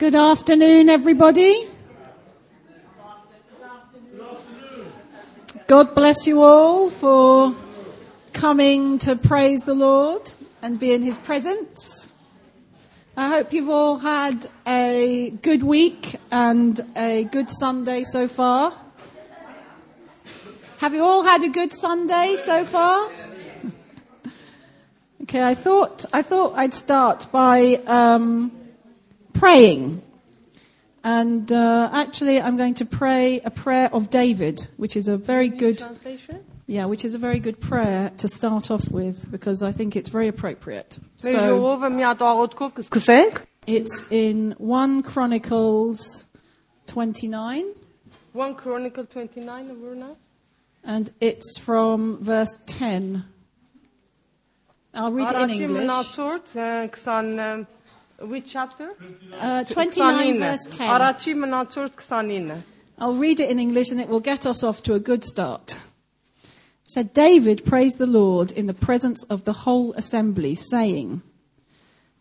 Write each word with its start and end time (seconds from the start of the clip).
Good 0.00 0.14
afternoon, 0.14 0.88
everybody. 0.88 1.68
God 5.66 5.94
bless 5.94 6.26
you 6.26 6.42
all 6.42 6.88
for 6.88 7.54
coming 8.32 8.98
to 9.00 9.14
praise 9.14 9.60
the 9.64 9.74
Lord 9.74 10.32
and 10.62 10.80
be 10.80 10.94
in 10.94 11.02
His 11.02 11.18
presence. 11.18 12.10
I 13.14 13.28
hope 13.28 13.52
you've 13.52 13.68
all 13.68 13.98
had 13.98 14.48
a 14.66 15.34
good 15.42 15.62
week 15.62 16.16
and 16.30 16.80
a 16.96 17.24
good 17.24 17.50
Sunday 17.50 18.02
so 18.04 18.26
far. 18.26 18.72
Have 20.78 20.94
you 20.94 21.02
all 21.02 21.24
had 21.24 21.44
a 21.44 21.50
good 21.50 21.74
Sunday 21.74 22.36
so 22.38 22.64
far? 22.64 23.10
okay, 25.24 25.42
I 25.42 25.54
thought 25.54 26.06
I 26.10 26.22
thought 26.22 26.54
I'd 26.56 26.72
start 26.72 27.26
by 27.30 27.82
um, 27.86 28.59
praying. 29.40 30.02
And 31.02 31.50
uh, 31.50 31.88
actually, 31.92 32.40
I'm 32.40 32.58
going 32.58 32.74
to 32.74 32.84
pray 32.84 33.40
a 33.40 33.50
prayer 33.50 33.88
of 33.92 34.10
David, 34.10 34.66
which 34.76 34.96
is 34.96 35.08
a 35.08 35.16
very 35.16 35.48
good, 35.48 35.78
translation. 35.78 36.44
yeah, 36.66 36.84
which 36.84 37.06
is 37.06 37.14
a 37.14 37.18
very 37.18 37.40
good 37.40 37.58
prayer 37.58 38.12
to 38.18 38.28
start 38.28 38.70
off 38.70 38.90
with 38.90 39.30
because 39.30 39.62
I 39.62 39.72
think 39.72 39.96
it's 39.96 40.10
very 40.10 40.28
appropriate. 40.28 40.98
So 41.16 41.30
it's 43.66 44.04
in 44.10 44.54
1 44.58 45.02
Chronicles 45.02 46.26
29. 46.86 47.64
1 48.32 48.54
Chronicle 48.54 49.06
29, 49.06 49.70
and 50.84 51.10
it's 51.20 51.58
from 51.58 52.22
verse 52.22 52.58
10. 52.66 53.24
I'll 54.92 55.12
read 55.12 55.30
it 55.30 55.36
in 55.36 55.50
English. 55.50 55.86
Which 58.20 58.44
chapter? 58.46 58.90
Uh, 59.32 59.64
29 59.64 60.38
verse 60.38 60.66
10. 60.70 60.90
I'll 62.98 63.14
read 63.14 63.40
it 63.40 63.48
in 63.48 63.58
English 63.58 63.90
and 63.90 64.00
it 64.00 64.08
will 64.08 64.20
get 64.20 64.44
us 64.44 64.62
off 64.62 64.82
to 64.82 64.94
a 64.94 65.00
good 65.00 65.24
start. 65.24 65.78
Said 66.84 67.14
David 67.14 67.64
praised 67.64 67.98
the 67.98 68.06
Lord 68.06 68.50
in 68.52 68.66
the 68.66 68.74
presence 68.74 69.24
of 69.24 69.44
the 69.44 69.52
whole 69.64 69.92
assembly, 69.94 70.54
saying, 70.54 71.22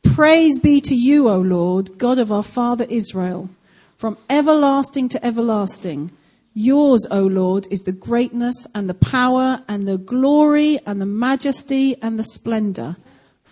Praise 0.04 0.60
be 0.60 0.80
to 0.82 0.96
you, 0.96 1.28
O 1.28 1.40
Lord, 1.40 1.98
God 1.98 2.20
of 2.20 2.32
our 2.32 2.44
father 2.44 2.86
Israel, 2.88 3.50
from 3.98 4.18
everlasting 4.30 5.10
to 5.10 5.26
everlasting. 5.26 6.12
Yours, 6.54 7.06
O 7.12 7.22
Lord, 7.24 7.68
is 7.70 7.82
the 7.82 7.92
greatness 7.92 8.68
and 8.74 8.90
the 8.90 8.94
power 8.94 9.64
and 9.68 9.88
the 9.88 9.98
glory 9.98 10.80
and 10.86 11.02
the 11.02 11.06
majesty 11.06 12.02
and 12.02 12.18
the 12.18 12.24
splendor. 12.24 12.96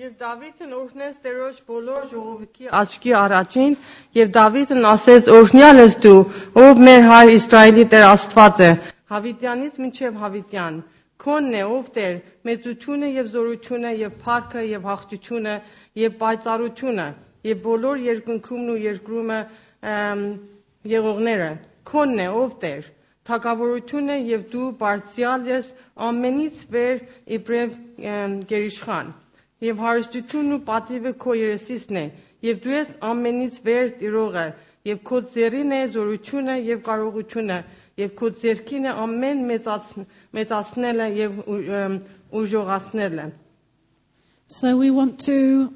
Եվ 0.00 0.12
Դավիթն 0.20 0.70
օրհնեց 0.72 1.16
Տերոջ 1.24 1.56
բոլոր 1.70 2.04
ժողովրդի 2.10 2.68
աչքի 2.78 3.10
առաջին, 3.22 3.74
եւ 4.16 4.30
Դավիթն 4.36 4.86
ասեց. 4.90 5.28
Օրհնյալ 5.38 5.80
ես 5.82 5.96
դու, 6.04 6.20
ով 6.62 6.80
մեր 6.86 7.04
հայր 7.10 7.32
Իսրայելի 7.34 7.84
Տեր 7.94 8.04
Աստվածը, 8.06 8.70
Հավիտյանից 9.12 9.76
մինչև 9.84 10.16
Հավիտյան։ 10.22 10.80
Քոնն 11.24 11.58
է, 11.60 11.62
ով 11.74 11.92
Տեր, 11.98 12.16
մեծությունը 12.48 13.12
եւ 13.18 13.30
զորությունը 13.36 13.92
եւ 14.00 14.16
փառքը 14.24 14.64
եւ 14.70 14.88
հաղթությունը 14.88 15.56
եւ 16.00 16.16
պայծառությունը 16.24 17.08
եւ 17.50 17.62
բոլոր 17.68 18.04
երկնքումն 18.08 18.72
ու 18.72 18.80
երկրումը 18.88 19.40
եղողները։ 20.96 21.50
Քոնն 21.92 22.24
է, 22.24 22.30
ով 22.40 22.60
Տեր, 22.64 22.92
թակավորությունը 23.28 24.20
եւ 24.32 24.50
դու 24.56 24.74
բարձյալ 24.80 25.48
ես 25.52 25.74
ամենից 26.08 26.68
վեր 26.72 27.02
իբրև 27.36 27.82
գերիշխան 28.54 29.18
եւ 29.65 29.81
հարստությունն 29.85 30.55
ու 30.55 30.61
պատիվը 30.69 31.13
քո 31.23 31.35
երեսիսն 31.39 31.99
է 32.01 32.05
եւ 32.45 32.59
դու 32.65 32.75
ես 32.75 32.91
ամենից 33.09 33.59
վեր 33.65 33.93
տիրողը 34.01 34.45
եւ 34.89 34.99
քո 35.09 35.21
ձեռին 35.35 35.71
է 35.75 35.81
զորությունը 35.95 36.57
եւ 36.65 36.83
կարողությունը 36.89 37.59
եւ 38.01 38.13
քո 38.19 38.29
ձեռքին 38.43 38.85
է 38.85 38.93
ամեն 39.05 39.41
մեծացնելը 40.35 41.09
եւ 41.21 41.41
ուժողացնելը 42.41 43.31
So 44.47 44.77
we 44.77 44.91
want 44.91 45.19
to 45.25 45.73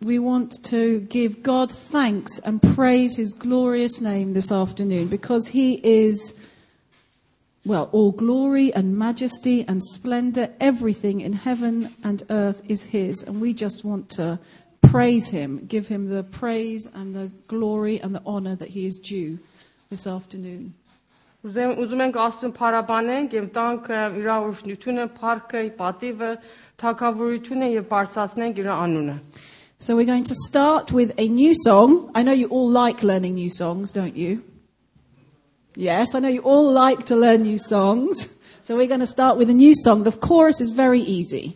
we 0.00 0.18
want 0.18 0.64
to 0.64 1.00
give 1.00 1.42
God 1.42 1.70
thanks 1.70 2.38
and 2.38 2.62
praise 2.62 3.16
his 3.16 3.34
glorious 3.34 4.00
name 4.00 4.32
this 4.32 4.50
afternoon 4.50 5.08
because 5.08 5.48
he 5.48 5.74
is 5.84 6.34
well, 7.64 7.90
all 7.92 8.12
glory 8.12 8.72
and 8.72 8.96
majesty 8.96 9.64
and 9.68 9.82
splendor, 9.82 10.48
everything 10.60 11.20
in 11.20 11.34
heaven 11.34 11.94
and 12.02 12.22
earth 12.30 12.62
is 12.66 12.84
His. 12.84 13.22
And 13.22 13.40
we 13.40 13.52
just 13.52 13.84
want 13.84 14.08
to 14.10 14.38
praise 14.80 15.28
Him, 15.28 15.66
give 15.66 15.88
Him 15.88 16.08
the 16.08 16.22
praise 16.22 16.88
and 16.94 17.14
the 17.14 17.30
glory 17.48 18.00
and 18.00 18.14
the 18.14 18.22
honor 18.24 18.56
that 18.56 18.68
He 18.68 18.86
is 18.86 18.98
due 18.98 19.38
this 19.90 20.06
afternoon. 20.06 20.74
Ուզում 21.40 22.02
ենք 22.04 22.16
Աստծուն 22.20 22.50
փառաբանենք 22.52 23.34
եւ 23.36 23.44
տանք 23.54 23.86
իր 24.20 24.26
օրհնությունը, 24.34 25.06
փառքը, 25.16 25.62
պատիվը, 25.78 26.28
թակավորությունը 26.82 27.68
եւ 27.78 27.86
բարձրացնենք 27.88 28.60
իր 28.60 28.68
անունը։ 28.74 29.16
So 29.80 29.96
we're 29.96 30.04
going 30.04 30.24
to 30.24 30.34
start 30.34 30.92
with 30.92 31.14
a 31.16 31.28
new 31.28 31.54
song. 31.54 32.10
I 32.14 32.22
know 32.22 32.32
you 32.32 32.48
all 32.48 32.68
like 32.68 33.02
learning 33.02 33.36
new 33.36 33.48
songs, 33.48 33.92
don't 33.92 34.14
you? 34.14 34.44
Yes, 35.77 36.15
I 36.15 36.19
know 36.19 36.29
you 36.29 36.39
all 36.39 36.71
like 36.71 37.05
to 37.07 37.17
learn 37.17 37.41
new 37.41 37.57
songs. 37.57 38.33
So 38.63 38.77
we're 38.77 38.87
going 38.87 39.01
to 39.01 39.05
start 39.05 39.37
with 39.37 39.49
a 39.49 39.53
new 39.53 39.75
song. 39.75 40.03
The 40.03 40.11
chorus 40.13 40.61
is 40.61 40.69
very 40.69 41.01
easy. 41.01 41.55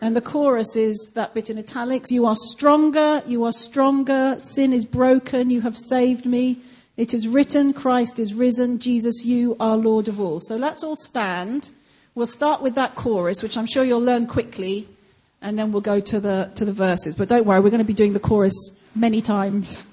And 0.00 0.16
the 0.16 0.22
chorus 0.22 0.74
is 0.74 1.12
that 1.14 1.34
bit 1.34 1.50
in 1.50 1.58
italics. 1.58 2.10
You 2.10 2.24
are 2.24 2.34
stronger, 2.34 3.22
you 3.26 3.44
are 3.44 3.52
stronger, 3.52 4.36
sin 4.38 4.72
is 4.72 4.86
broken, 4.86 5.50
you 5.50 5.60
have 5.60 5.76
saved 5.76 6.24
me. 6.24 6.62
It 6.96 7.12
is 7.12 7.28
written, 7.28 7.74
Christ 7.74 8.18
is 8.18 8.32
risen, 8.32 8.78
Jesus, 8.78 9.24
you 9.24 9.54
are 9.60 9.76
Lord 9.76 10.08
of 10.08 10.18
all. 10.18 10.40
So 10.40 10.56
let's 10.56 10.82
all 10.82 10.96
stand. 10.96 11.68
We'll 12.14 12.26
start 12.26 12.62
with 12.62 12.74
that 12.76 12.94
chorus, 12.94 13.42
which 13.42 13.58
I'm 13.58 13.66
sure 13.66 13.84
you'll 13.84 14.00
learn 14.00 14.26
quickly, 14.26 14.88
and 15.42 15.58
then 15.58 15.72
we'll 15.72 15.82
go 15.82 16.00
to 16.00 16.20
the, 16.20 16.50
to 16.54 16.64
the 16.64 16.72
verses. 16.72 17.14
But 17.14 17.28
don't 17.28 17.44
worry, 17.44 17.60
we're 17.60 17.70
going 17.70 17.78
to 17.78 17.84
be 17.84 17.92
doing 17.92 18.14
the 18.14 18.20
chorus 18.20 18.54
many 18.94 19.20
times. 19.20 19.84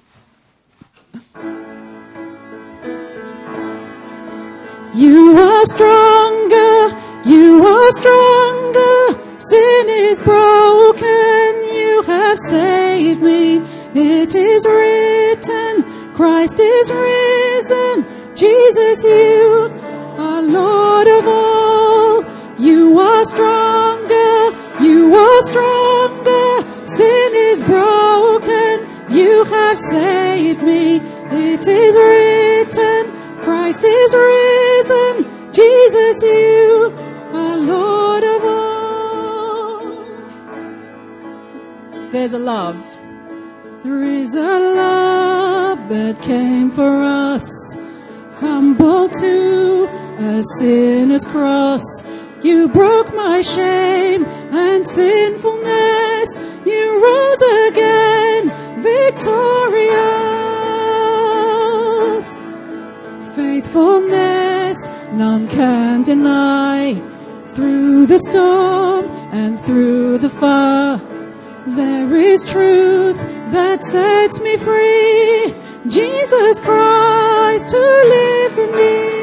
You 4.95 5.38
are 5.38 5.66
stronger, 5.66 6.97
you 7.25 7.67
are 7.67 7.91
stronger. 7.91 9.39
Sin 9.39 9.89
is 9.89 10.22
broken, 10.22 11.63
you 11.66 12.01
have 12.03 12.39
saved 12.39 13.22
me. 13.22 13.57
It 13.94 14.34
is 14.34 14.66
written, 14.66 16.13
Christ 16.13 16.61
is 16.61 16.89
risen. 16.94 18.05
Jesus, 18.35 19.03
you 19.03 19.69
are 20.17 20.41
Lord 20.41 21.07
of 21.09 21.28
all. 21.28 22.23
You 22.57 22.97
are 22.97 23.25
stronger, 23.25 24.55
you 24.81 25.13
are 25.13 25.41
stronger. 25.41 26.85
Sin 26.85 27.31
is 27.35 27.59
broken, 27.63 28.88
you 29.09 29.44
have 29.44 29.78
saved 29.78 30.63
me. 30.63 31.01
It 31.31 31.67
is 31.67 31.97
written, 31.97 33.11
Christ 33.41 33.84
is 33.84 34.13
risen. 34.13 34.65
Jesus, 35.56 36.22
you 36.22 36.93
are 37.34 37.58
Lord 37.58 38.23
of 38.23 38.43
all. 38.43 39.79
There's 42.11 42.34
a 42.34 42.40
love. 42.40 42.78
There 43.84 44.03
is 44.03 44.35
a 44.35 44.59
love 44.59 45.90
that 45.90 46.22
came 46.22 46.70
for 46.70 47.02
us, 47.02 47.76
humble 48.35 49.08
to 49.09 49.87
a 50.20 50.43
sinner's 50.59 51.23
cross. 51.26 51.85
You 52.43 52.67
broke 52.67 53.14
my 53.16 53.41
shame 53.41 54.26
and 54.26 54.85
sinfulness. 54.85 56.37
You 56.66 57.03
rose 57.03 57.41
again, 57.70 58.52
victorious. 58.84 60.26
faithfulness 63.35 64.45
none 65.13 65.47
can 65.47 66.03
deny. 66.03 66.93
Through 67.47 68.07
the 68.07 68.19
storm 68.19 69.05
and 69.31 69.59
through 69.59 70.17
the 70.17 70.29
fire, 70.29 70.97
there 71.67 72.16
is 72.16 72.43
truth 72.43 73.17
that 73.52 73.84
sets 73.84 74.40
me 74.41 74.57
free. 74.57 75.55
Jesus 75.87 76.59
Christ 76.59 77.72
who 77.72 77.78
lives 77.79 78.57
in 78.57 78.72
me. 78.75 79.16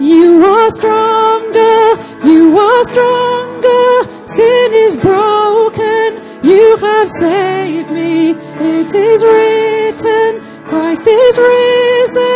You 0.00 0.44
are 0.44 0.70
stronger, 0.70 1.98
you 2.26 2.58
are 2.58 2.84
stronger. 2.84 4.26
Sin 4.26 4.72
is 4.74 4.96
broken, 4.96 6.22
you 6.44 6.76
have 6.76 7.08
saved 7.08 7.90
me. 7.90 8.30
It 8.30 8.94
is 8.94 9.22
written, 9.24 10.40
Christ 10.66 11.06
is 11.06 11.38
risen. 11.38 12.31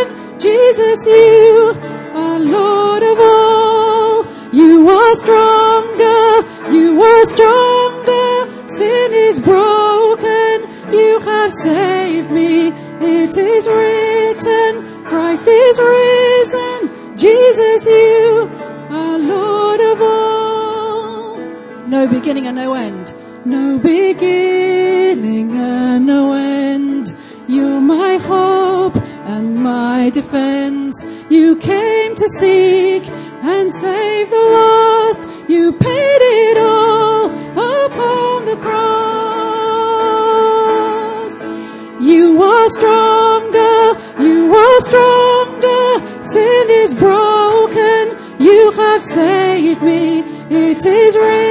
Jesus, 0.46 1.06
you 1.06 1.74
are 2.14 2.38
Lord 2.38 3.02
of 3.02 3.18
all. 3.18 4.24
You 4.52 4.88
are 4.88 5.14
stronger, 5.16 6.26
you 6.70 7.02
are 7.02 7.24
stronger. 7.24 8.68
Sin 8.68 9.12
is 9.12 9.40
broken, 9.40 10.56
you 10.94 11.18
have 11.30 11.52
saved 11.52 12.30
me. 12.30 12.68
It 13.00 13.36
is 13.36 13.66
written, 13.66 15.04
Christ 15.06 15.48
is 15.48 15.80
risen. 15.80 17.16
Jesus, 17.16 17.84
you 17.84 18.48
are 18.90 19.18
Lord 19.18 19.80
of 19.80 20.00
all. 20.00 21.38
No 21.88 22.06
beginning 22.06 22.46
and 22.46 22.56
no 22.56 22.74
end. 22.74 23.14
No 23.44 23.78
beginning 23.80 25.56
and 25.56 26.06
no 26.06 26.34
end. 26.34 27.12
You're 27.48 27.80
my 27.80 28.16
hope 28.18 28.95
my 29.46 30.10
defense. 30.10 31.04
You 31.30 31.56
came 31.56 32.14
to 32.14 32.28
seek 32.28 33.08
and 33.42 33.72
save 33.72 34.30
the 34.30 34.36
lost. 34.36 35.28
You 35.48 35.72
paid 35.72 36.20
it 36.20 36.58
all 36.58 37.26
upon 37.86 38.44
the 38.46 38.56
cross. 38.56 39.06
You 42.00 42.42
are 42.42 42.68
stronger. 42.70 43.96
You 44.22 44.54
are 44.54 44.80
stronger. 44.80 46.22
Sin 46.22 46.70
is 46.82 46.94
broken. 46.94 48.16
You 48.38 48.72
have 48.72 49.02
saved 49.02 49.82
me. 49.82 50.20
It 50.50 50.84
is 50.84 51.16
written. 51.16 51.45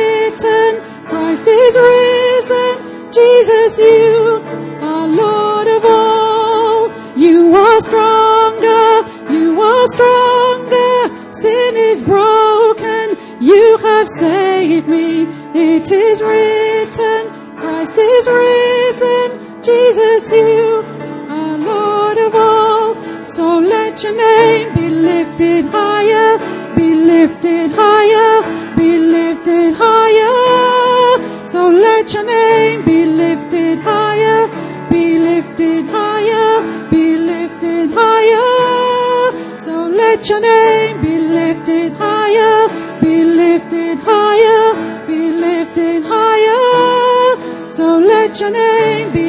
Lifted 33.75 33.83
higher, 33.83 34.89
be 34.89 35.17
lifted 35.19 35.85
higher, 35.87 36.89
be 36.89 37.17
lifted 37.17 37.89
higher. 37.91 39.59
So 39.59 39.87
let 39.87 40.29
your 40.29 40.39
name 40.39 41.01
be 41.01 41.17
lifted 41.19 41.93
higher, 41.93 42.69
be 43.01 43.23
lifted 43.23 43.99
higher, 43.99 45.07
be 45.07 45.31
lifted 45.31 46.03
higher. 46.05 47.69
So 47.69 47.99
let 47.99 48.39
your 48.39 48.51
name 48.51 49.11
be 49.13 49.24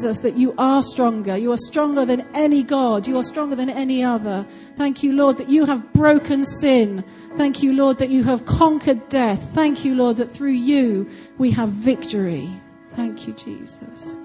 Jesus, 0.00 0.20
that 0.20 0.34
you 0.34 0.54
are 0.56 0.82
stronger. 0.82 1.36
You 1.36 1.52
are 1.52 1.58
stronger 1.58 2.06
than 2.06 2.26
any 2.32 2.62
God. 2.62 3.06
You 3.06 3.18
are 3.18 3.22
stronger 3.22 3.54
than 3.54 3.68
any 3.68 4.02
other. 4.02 4.46
Thank 4.76 5.02
you, 5.02 5.12
Lord, 5.12 5.36
that 5.36 5.50
you 5.50 5.66
have 5.66 5.92
broken 5.92 6.42
sin. 6.42 7.04
Thank 7.36 7.62
you, 7.62 7.74
Lord, 7.74 7.98
that 7.98 8.08
you 8.08 8.24
have 8.24 8.46
conquered 8.46 9.10
death. 9.10 9.50
Thank 9.52 9.84
you, 9.84 9.94
Lord, 9.94 10.16
that 10.16 10.30
through 10.30 10.52
you 10.52 11.06
we 11.36 11.50
have 11.50 11.68
victory. 11.68 12.48
Thank 12.92 13.26
you, 13.26 13.34
Jesus. 13.34 14.16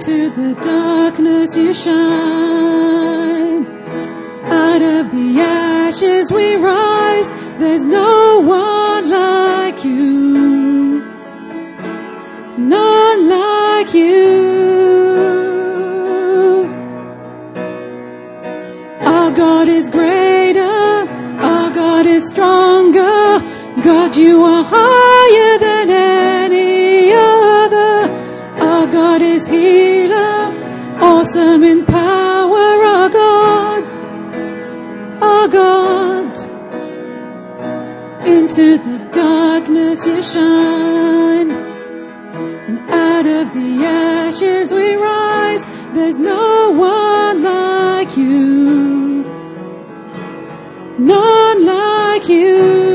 Into 0.00 0.30
the 0.30 0.54
darkness 0.62 1.54
you 1.54 1.74
shine. 1.74 3.66
Out 4.46 4.80
of 4.80 5.10
the 5.12 5.40
ashes 5.40 6.32
we 6.32 6.56
rise. 6.56 7.30
There's 7.58 7.84
no 7.84 8.40
one 8.40 9.10
like 9.10 9.84
you. 9.84 10.39
Into 38.60 38.76
the 38.84 38.98
darkness 39.10 40.04
you 40.04 40.22
shine. 40.22 41.50
And 41.50 42.78
out 42.90 43.24
of 43.24 43.54
the 43.54 43.84
ashes 43.86 44.70
we 44.70 44.96
rise. 44.96 45.64
There's 45.94 46.18
no 46.18 46.70
one 46.72 47.42
like 47.42 48.18
you. 48.18 49.24
None 50.98 51.64
like 51.64 52.28
you. 52.28 52.89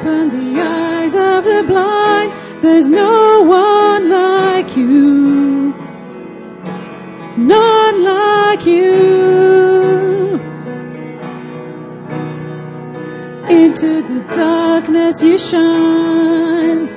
Open 0.00 0.30
the 0.30 0.62
eyes 0.62 1.14
of 1.14 1.44
the 1.44 1.62
blind. 1.68 2.32
There's 2.62 2.88
no 2.88 3.42
one 3.42 4.08
like 4.08 4.74
you. 4.74 5.74
None 7.36 8.02
like 8.02 8.64
you. 8.64 10.40
Into 13.50 14.00
the 14.00 14.26
darkness 14.32 15.20
you 15.20 15.36
shine. 15.36 16.88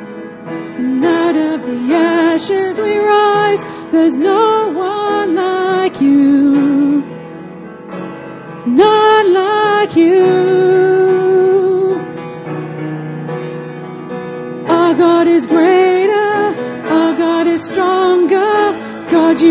And 0.80 1.04
out 1.04 1.36
of 1.36 1.66
the 1.66 1.94
ashes 1.94 2.80
we 2.80 2.98
rise. 3.00 3.66
There's 3.92 4.16
no 4.16 4.72
one 4.72 5.36
like 5.36 6.00
you. 6.00 7.02
None 8.66 9.34
like 9.34 9.94
you. 9.98 10.63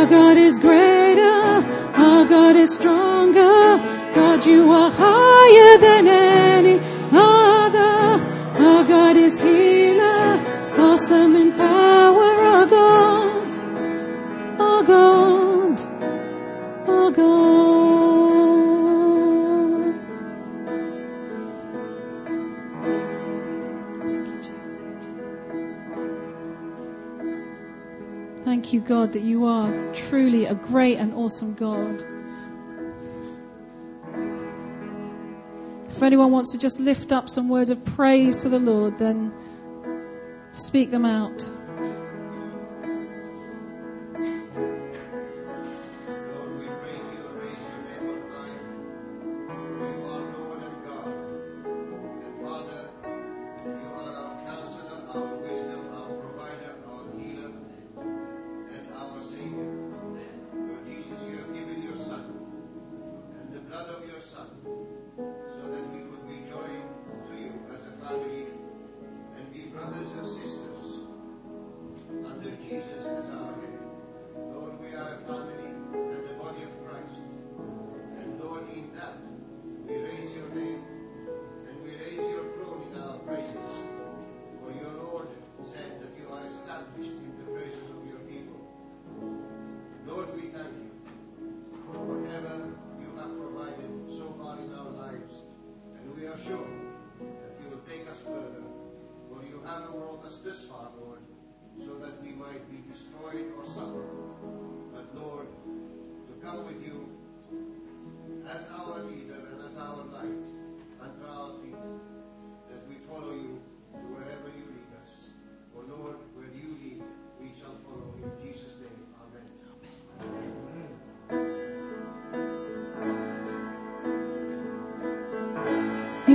Our 0.00 0.06
God 0.06 0.38
is 0.38 0.58
greater. 0.58 1.20
Our 1.20 2.24
God 2.24 2.56
is 2.56 2.72
stronger. 2.72 3.76
God, 4.14 4.46
you 4.46 4.70
are 4.72 4.90
higher 4.90 5.76
than 5.76 6.08
any 6.08 6.78
You, 28.72 28.80
God, 28.80 29.12
that 29.14 29.22
you 29.22 29.46
are 29.46 29.92
truly 29.92 30.44
a 30.44 30.54
great 30.54 30.96
and 30.98 31.12
awesome 31.14 31.54
God. 31.54 32.04
If 35.88 36.00
anyone 36.00 36.30
wants 36.30 36.52
to 36.52 36.58
just 36.58 36.78
lift 36.78 37.10
up 37.10 37.28
some 37.28 37.48
words 37.48 37.70
of 37.70 37.84
praise 37.84 38.36
to 38.36 38.48
the 38.48 38.60
Lord, 38.60 38.96
then 38.98 39.34
speak 40.52 40.92
them 40.92 41.04
out. 41.04 41.50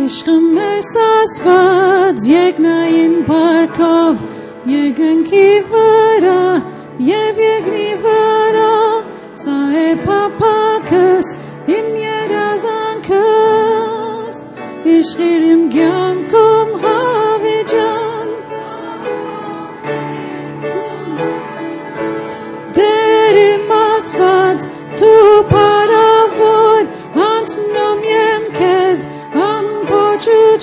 Իշխը 0.06 0.34
մեզ 0.38 0.90
ասված, 1.02 2.26
եկ 2.30 2.60
նային 2.62 3.16
պարքով, 3.26 4.20
եկ 4.70 5.00
ընքի 5.02 5.48
վրա, 5.72 6.45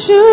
pochuchun 0.03 0.32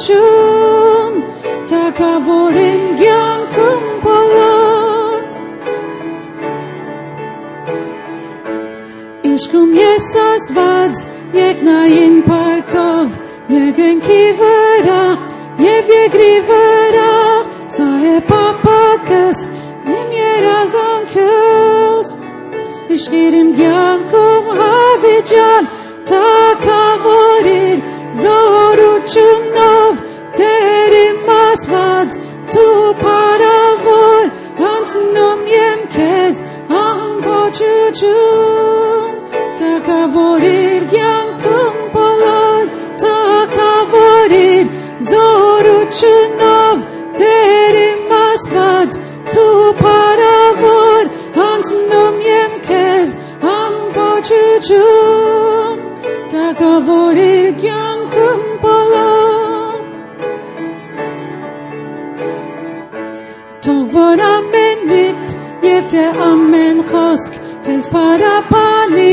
주춤 0.00 1.66
다가버린 1.68 2.96
경금벌로 2.96 4.40
Ishkum 9.22 9.74
Jesus 9.74 10.50
vads 10.56 11.06
yegna 11.34 11.86
in 11.86 12.22
parkov 12.22 13.08
yegen 13.48 14.00
kivera 14.00 15.18
yevye 15.58 16.08
grivera 16.14 17.12
sae 17.68 18.20
papakas 18.30 19.38
nim 19.84 20.08
yerazon 20.20 21.02
kels. 21.12 22.08
Ishkirim 22.88 23.54
gyankum 23.54 24.44
havijan 24.60 25.64
takam 26.08 26.89
թակավորիր 40.10 40.84
կյանքում 40.90 41.76
բոլոր 41.94 42.70
թակավորիր 43.02 44.70
զորությունով 45.10 46.80
Տեր 47.20 47.76
իմ 47.80 48.10
ասված 48.16 48.96
դու 49.30 49.68
պարավոր 49.80 51.10
հանցնում 51.36 52.16
եմ 52.30 52.56
քեզ 52.66 53.10
ամբողջություն 53.52 54.88
թակավորիր 56.32 57.46
կյանքում 57.60 58.42
բոլոր 58.64 59.78
Թող 63.68 63.86
որ 64.00 64.24
ամեն 64.32 64.80
միտ 64.90 65.26
եւ 65.70 65.86
թե 65.94 66.04
ամեն 66.26 66.78
խոսք 66.90 67.34
քեզ 67.70 67.86
պարապանի 67.92 69.10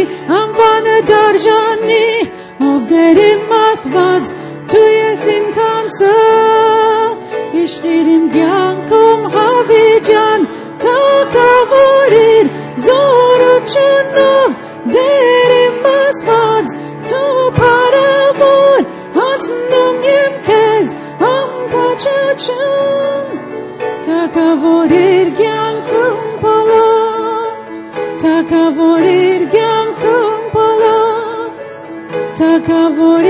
Taka 32.38 32.90
vorir 32.98 33.27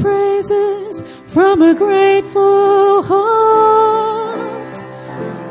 praises 0.00 1.02
from 1.26 1.62
a 1.62 1.74
grateful 1.74 3.02
heart. 3.02 4.78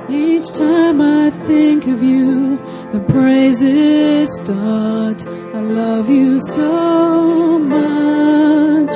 Each 0.10 0.48
time 0.50 1.02
I 1.02 1.30
think 1.30 1.88
of 1.88 2.02
you, 2.02 2.58
the 2.94 3.00
praises 3.00 4.30
start. 4.42 5.26
I 5.28 5.62
love 5.62 6.10
you 6.10 6.40
so 6.40 7.60
much. 7.60 8.96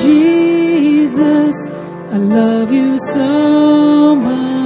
Jesus, 0.00 1.70
I 2.12 2.18
love 2.18 2.72
you 2.72 2.98
so 2.98 4.16
much. 4.16 4.57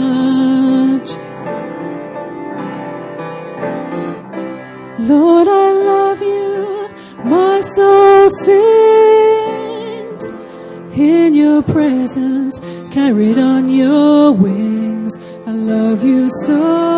Presence, 11.62 12.60
carried 12.90 13.38
on 13.38 13.68
your 13.68 14.32
wings. 14.32 15.12
I 15.46 15.52
love 15.52 16.04
you 16.04 16.28
so 16.44 16.91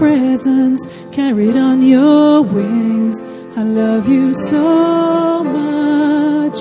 presence, 0.00 0.80
carried 1.12 1.56
on 1.56 1.82
your 1.82 2.40
wings. 2.40 3.22
I 3.54 3.62
love 3.62 4.08
you 4.08 4.32
so 4.32 5.44
much, 5.44 6.58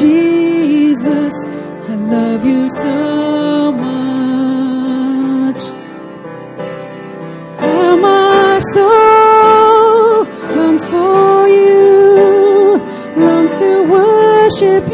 Jesus. 0.00 1.34
I 1.92 1.94
love 2.16 2.46
you 2.46 2.70
so 2.70 3.72
much. 3.72 5.62
How 7.60 7.94
my 8.08 8.58
soul 8.72 10.24
longs 10.56 10.86
for 10.86 11.48
you, 11.48 12.80
longs 13.22 13.54
to 13.56 13.70
worship 13.96 14.91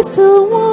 voice 0.00 0.16
towards 0.16 0.69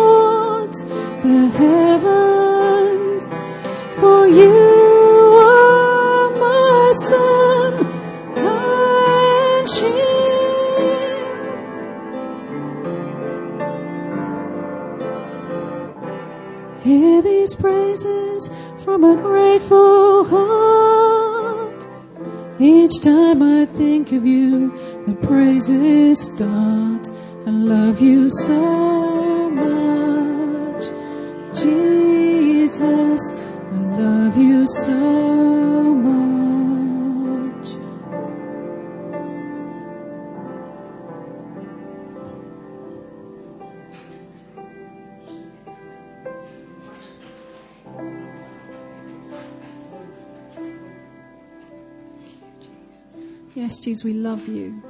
Yes, 53.58 53.80
Jesus, 53.80 54.04
we 54.04 54.13
love 54.13 54.48
you. 54.48 54.84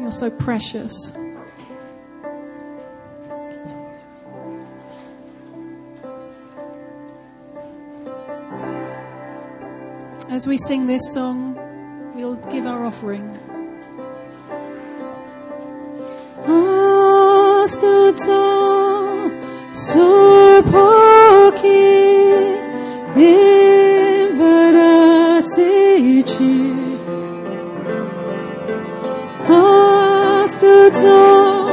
You're 0.00 0.10
so 0.10 0.30
precious. 0.30 1.12
As 10.30 10.46
we 10.46 10.56
sing 10.56 10.86
this 10.86 11.02
song, 11.12 12.12
we'll 12.14 12.36
give 12.48 12.64
our 12.64 12.86
offering. 12.86 13.38
走。 30.90 31.63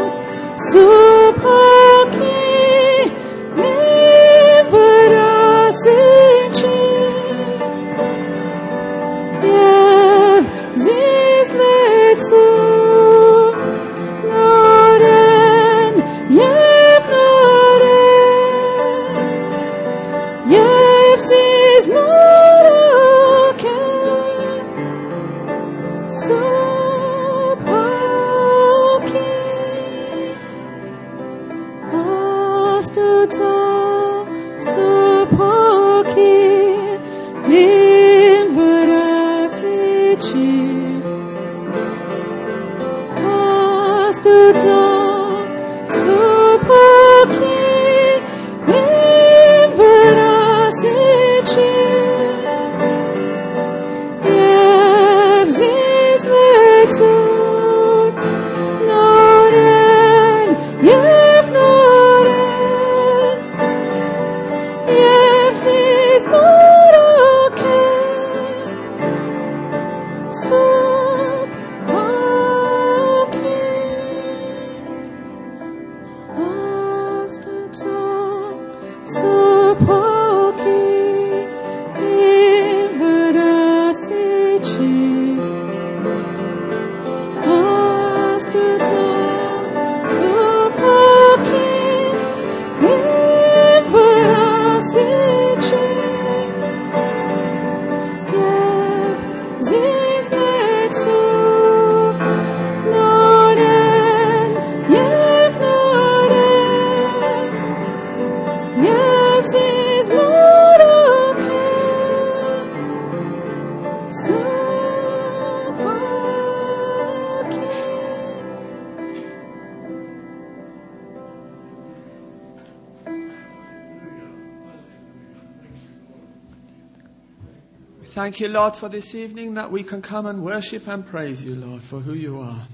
Thank 128.21 128.39
you, 128.39 128.49
Lord, 128.49 128.75
for 128.75 128.87
this 128.87 129.15
evening 129.15 129.55
that 129.55 129.71
we 129.71 129.81
can 129.81 129.99
come 129.99 130.27
and 130.27 130.43
worship 130.43 130.87
and 130.87 131.03
praise 131.03 131.43
you, 131.43 131.55
Lord, 131.55 131.81
for 131.81 131.99
who 131.99 132.13
you 132.13 132.39
are. 132.39 132.67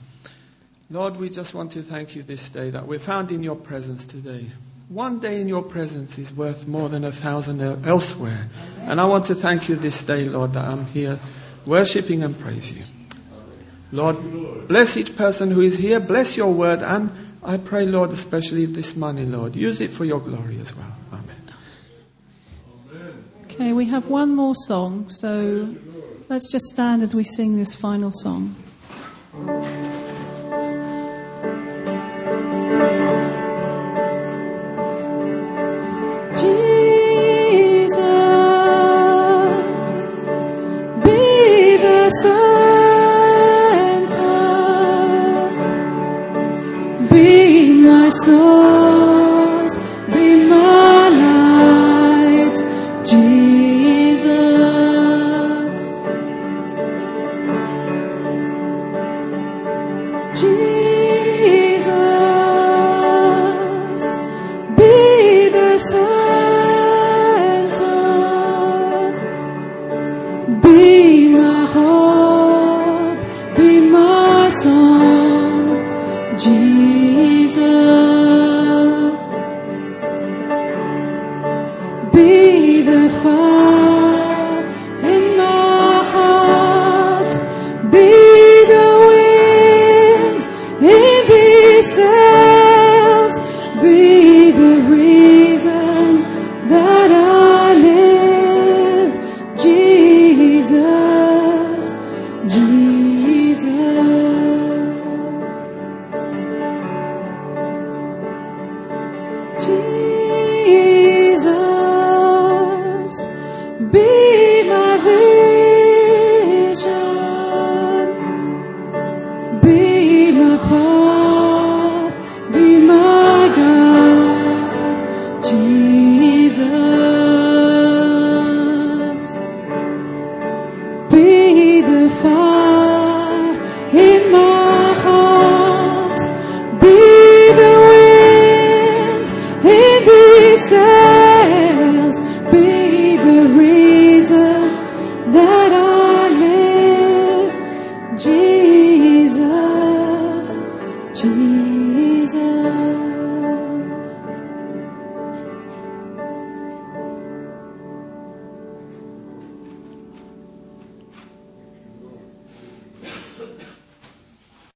Lord, 0.89 1.15
we 1.15 1.29
just 1.29 1.53
want 1.53 1.71
to 1.71 1.81
thank 1.81 2.17
you 2.17 2.23
this 2.23 2.49
day 2.49 2.69
that 2.69 2.85
we're 2.85 2.99
found 2.99 3.31
in 3.31 3.41
your 3.41 3.55
presence 3.55 4.05
today. 4.05 4.47
One 4.89 5.19
day 5.19 5.39
in 5.39 5.47
your 5.47 5.63
presence 5.63 6.17
is 6.17 6.33
worth 6.33 6.67
more 6.67 6.89
than 6.89 7.05
a 7.05 7.13
thousand 7.13 7.61
elsewhere. 7.87 8.49
And 8.81 8.99
I 8.99 9.05
want 9.05 9.23
to 9.27 9.35
thank 9.35 9.69
you 9.69 9.77
this 9.77 10.03
day, 10.03 10.25
Lord, 10.25 10.51
that 10.51 10.65
I'm 10.65 10.85
here 10.87 11.17
worshiping 11.65 12.23
and 12.23 12.37
praise 12.37 12.77
you. 12.77 12.83
Lord, 13.93 14.67
bless 14.67 14.97
each 14.97 15.15
person 15.15 15.49
who 15.49 15.61
is 15.61 15.77
here. 15.77 16.01
Bless 16.01 16.35
your 16.35 16.51
word. 16.51 16.81
And 16.81 17.09
I 17.41 17.55
pray, 17.55 17.85
Lord, 17.85 18.09
especially 18.09 18.65
this 18.65 18.97
money, 18.97 19.25
Lord. 19.25 19.55
Use 19.55 19.79
it 19.79 19.91
for 19.91 20.03
your 20.03 20.19
glory 20.19 20.59
as 20.59 20.75
well. 20.75 20.96
Okay, 23.59 23.73
we 23.73 23.85
have 23.85 24.05
one 24.05 24.35
more 24.35 24.53
song, 24.53 25.09
so 25.09 25.75
let's 26.29 26.47
just 26.51 26.65
stand 26.65 27.01
as 27.01 27.15
we 27.15 27.23
sing 27.23 27.57
this 27.57 27.73
final 27.73 28.11
song. 28.13 28.55